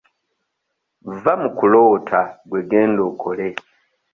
[1.19, 2.19] Vva mu kuloota
[2.49, 3.47] gwe genda okole.